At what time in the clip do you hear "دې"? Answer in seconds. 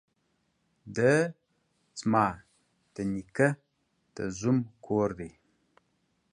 5.19-5.31